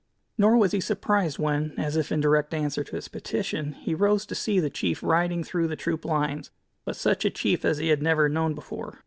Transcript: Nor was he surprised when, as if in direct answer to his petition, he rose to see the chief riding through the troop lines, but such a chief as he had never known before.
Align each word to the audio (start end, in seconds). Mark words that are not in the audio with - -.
Nor 0.35 0.57
was 0.57 0.71
he 0.71 0.79
surprised 0.79 1.37
when, 1.37 1.75
as 1.77 1.95
if 1.95 2.11
in 2.11 2.21
direct 2.21 2.55
answer 2.55 2.83
to 2.83 2.95
his 2.95 3.07
petition, 3.07 3.73
he 3.73 3.93
rose 3.93 4.25
to 4.25 4.33
see 4.33 4.59
the 4.59 4.67
chief 4.71 5.03
riding 5.03 5.43
through 5.43 5.67
the 5.67 5.75
troop 5.75 6.05
lines, 6.05 6.49
but 6.85 6.95
such 6.95 7.23
a 7.23 7.29
chief 7.29 7.63
as 7.63 7.77
he 7.77 7.89
had 7.89 8.01
never 8.01 8.27
known 8.27 8.55
before. 8.55 8.97